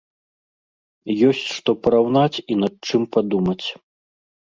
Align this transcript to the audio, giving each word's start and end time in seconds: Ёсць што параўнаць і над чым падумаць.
Ёсць 1.29 1.41
што 1.57 1.75
параўнаць 1.87 2.37
і 2.55 2.57
над 2.63 2.73
чым 2.89 3.05
падумаць. 3.17 3.67